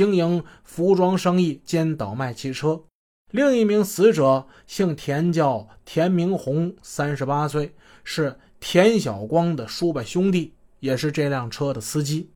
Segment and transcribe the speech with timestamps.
[0.00, 2.84] 经营服装生意兼倒卖汽车。
[3.32, 12.30] 另一名死者姓田，叫田明红，三十八岁，是田小光的叔伯兄弟，也是这辆车的司机。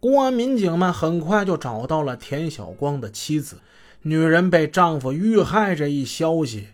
[0.00, 3.58] 公安民警们很快就找到了田小光的妻子，
[4.02, 6.68] 女人被丈夫遇害这一消息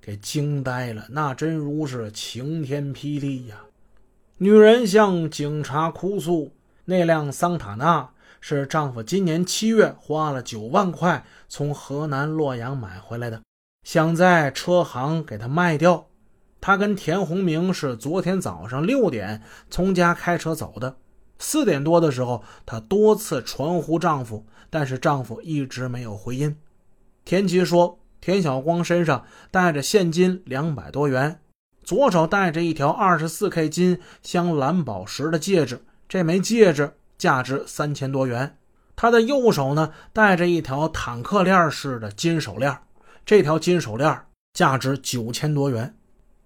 [0.00, 3.66] 给惊呆了，那真如是晴天霹雳呀！
[4.38, 6.50] 女人向警察哭诉，
[6.86, 8.10] 那辆桑塔纳。
[8.40, 13.42] 是丈夫今年七月花了九万块从河南洛阳买回来的，
[13.84, 16.06] 想在车行给他卖掉。
[16.60, 20.96] 她跟田红明是昨天早上六点从家开车走的，
[21.38, 26.56] 四点多的时候，她多次传呼丈夫，但是丈夫一直没有回音。
[27.24, 31.40] 田吉说，田小光身上带着现金两百多元，
[31.82, 36.92] 左手戴着一条二十四 K 金镶蓝宝石的戒指，这枚戒指。
[37.20, 38.56] 价值三千多元，
[38.96, 42.78] 他的右手呢戴着一条坦克链式的金手链，
[43.26, 45.94] 这条金手链价值九千多元。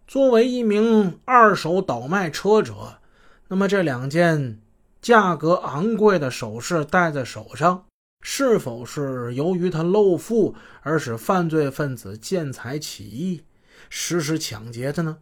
[0.09, 2.99] 作为一名二手倒卖车者，
[3.47, 4.61] 那么这两件
[5.01, 7.87] 价格昂贵的首饰戴在手上，
[8.21, 13.45] 是否是由于他露富而使犯罪分子见财起意，
[13.89, 15.19] 实施抢劫的呢？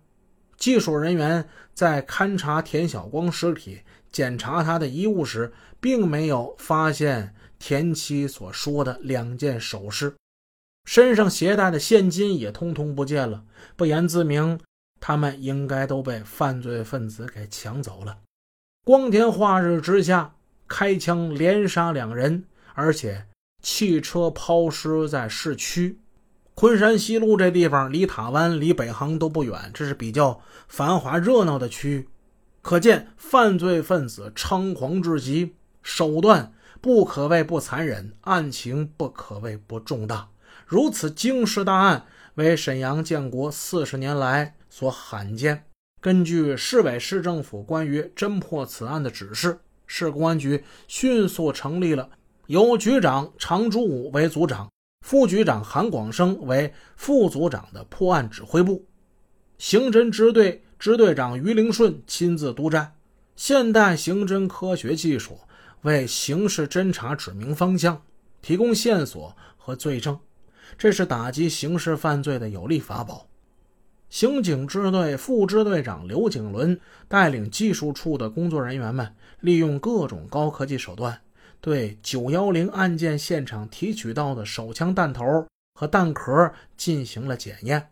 [0.62, 3.80] 技术人员在勘察田小光尸体。
[4.12, 10.14] 检查他的衣物时，并没有发现田七所说的两件首饰，
[10.84, 13.42] 身上携带的现金也通通不见了。
[13.74, 14.60] 不言自明，
[15.00, 18.18] 他们应该都被犯罪分子给抢走了。
[18.84, 20.36] 光天化日之下，
[20.68, 23.26] 开枪连杀两人，而且
[23.62, 25.98] 汽车抛尸在市区。
[26.54, 32.08] 昆山西路这地方离塔湾、离北航都不远，这是比较繁华热闹的区域。
[32.60, 40.28] 可见犯罪分子猖狂至极，手段不可谓不残忍，案情不可谓不重大。
[40.66, 45.64] 如此惊世大案，为沈阳建国四十年来所罕见。
[46.00, 52.10] 根据市委市政府关于侦破此案的指示，市公安局迅速成立了
[52.46, 54.70] 由局长常竹武为组长，
[55.02, 58.86] 副局长韩广生为副组长的破案指挥部，
[59.58, 60.64] 刑侦支队。
[60.82, 62.94] 支队长于灵顺亲自督战，
[63.36, 65.38] 现代刑侦科学技术
[65.82, 68.02] 为刑事侦查指明方向，
[68.40, 70.18] 提供线索和罪证，
[70.76, 73.28] 这是打击刑事犯罪的有力法宝。
[74.10, 81.20] 刑警支队副支队长刘景伦带领技术处的工作人员们，利用各种高科技手段，
[81.62, 87.88] 对910案件现场提取到的手枪弹头和弹壳进行了检验。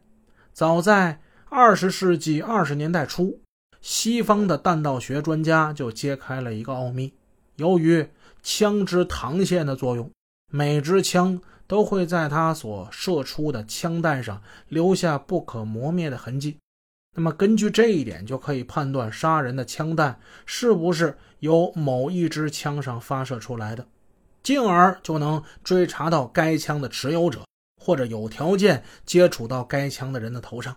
[0.52, 3.40] 早在二十世纪二十年代初，
[3.80, 7.14] 西方的弹道学专家就揭开了一个奥秘：
[7.56, 8.08] 由于
[8.42, 10.10] 枪支膛线的作用，
[10.50, 16.58] 每支枪都会在它所射出的枪弹上留下不可磨灭的痕迹。
[17.16, 23.86] 那么，根据这一点，就可以判断杀人的枪弹是不是由某一支枪上发射出来的，
[24.42, 27.44] 进而就能追查到该枪的持有者，
[27.82, 30.76] 或者有条件接触到该枪的人的头上。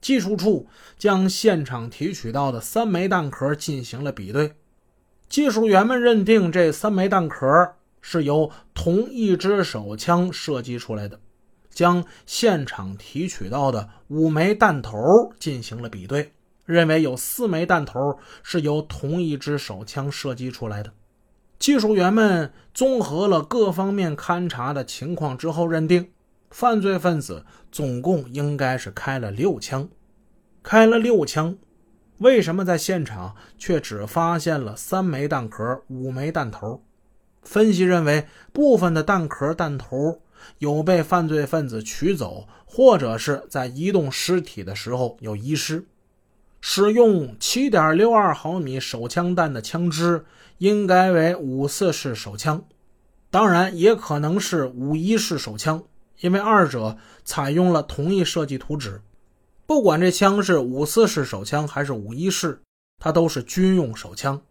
[0.00, 0.66] 技术处
[0.98, 4.54] 将现场提取到的三枚弹壳进行了比对，
[5.28, 11.20] 技术员们认定这三枚弹壳是由同一支手枪射击出来的。
[11.70, 16.32] 将现场提取到的五枚弹头进行了比对，
[16.66, 20.92] 认为有四枚弹头是由同一支手枪射击出来的。
[21.58, 26.10] 技术员们综合了各方面勘查的情况之后，认定。
[26.50, 29.88] 犯罪分子总共应该是开了六枪，
[30.64, 31.56] 开了六枪，
[32.18, 36.82] 为什么在现场却只发现了三枚弹壳、五枚弹头？
[37.42, 40.20] 分析认为，部分的弹壳、弹头
[40.58, 45.84] 有被犯罪分子取走，或者是在移动尸体的时候有遗失。
[46.60, 50.24] 使用7.62毫米手枪弹的枪支
[50.58, 52.64] 应该为五四式手枪，
[53.30, 55.82] 当然也可能是五一式手枪。
[56.20, 59.00] 因为二者采用了同一设计图纸，
[59.64, 62.60] 不管这枪是五四式手枪还是五一式，
[62.98, 64.42] 它都是军用手枪。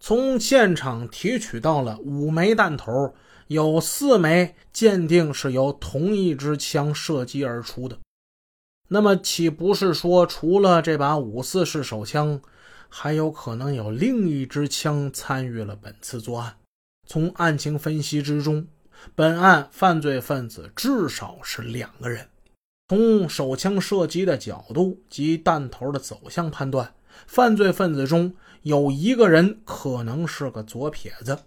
[0.00, 3.14] 从现场提取到了五枚弹头，
[3.48, 7.98] 有四枚鉴定是由同一支枪射击而出的。
[8.88, 12.40] 那么，岂不是说，除了这把五四式手枪，
[12.88, 16.56] 还有可能有另一支枪参与了本次作案？
[17.06, 18.66] 从案情分析之中。
[19.14, 22.26] 本案犯罪分子至少是两个人。
[22.88, 26.94] 从手枪射击的角度及弹头的走向判断，
[27.26, 31.38] 犯罪分子中有一个人可能是个左撇子。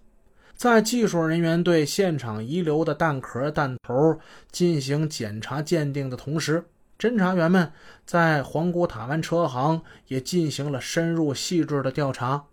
[0.57, 4.19] 在技术人员对现场遗留的弹壳、弹头
[4.51, 6.65] 进行检查鉴定的同时，
[6.97, 7.71] 侦查员们
[8.07, 12.43] 在皇姑塔湾车行也进行了深入细致的调查。